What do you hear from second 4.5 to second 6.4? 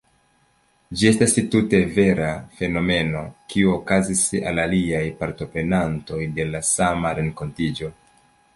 al aliaj partoprenantoj